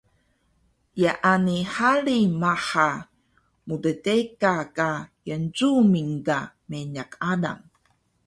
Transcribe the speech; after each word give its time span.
Yaani 1.03 1.57
hari 1.75 2.19
maha 2.41 2.87
mddeka 3.67 4.53
ka 4.77 4.89
Yencuming 5.27 6.13
ga 6.25 6.39
meniq 6.69 7.11
alang 7.31 7.61